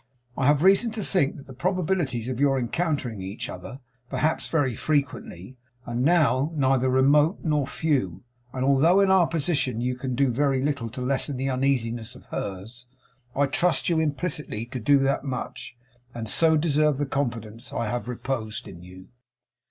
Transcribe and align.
I 0.35 0.47
have 0.47 0.63
reason 0.63 0.89
to 0.93 1.03
think 1.03 1.35
that 1.37 1.45
the 1.45 1.53
probabilities 1.53 2.27
of 2.27 2.39
your 2.39 2.57
encountering 2.57 3.21
each 3.21 3.49
other 3.49 3.81
perhaps 4.09 4.47
very 4.47 4.73
frequently 4.73 5.57
are 5.85 5.93
now 5.93 6.51
neither 6.55 6.89
remote 6.89 7.41
nor 7.43 7.67
few; 7.67 8.23
and 8.51 8.65
although 8.65 8.99
in 8.99 9.11
our 9.11 9.27
position 9.27 9.79
you 9.79 9.95
can 9.95 10.15
do 10.15 10.31
very 10.31 10.59
little 10.63 10.89
to 10.89 11.01
lessen 11.01 11.37
the 11.37 11.51
uneasiness 11.51 12.15
of 12.15 12.25
hers, 12.31 12.87
I 13.35 13.45
trust 13.45 13.85
to 13.85 13.93
you 13.93 13.99
implicitly 14.01 14.65
to 14.71 14.79
do 14.79 14.97
that 14.97 15.23
much, 15.23 15.77
and 16.15 16.27
so 16.27 16.57
deserve 16.57 16.97
the 16.97 17.05
confidence 17.05 17.71
I 17.71 17.85
have 17.85 18.09
reposed 18.09 18.67
in 18.67 18.81
you." 18.81 19.09